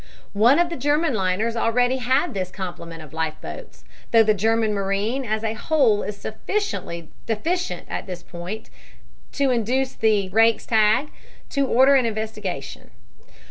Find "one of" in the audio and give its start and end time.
0.33-0.69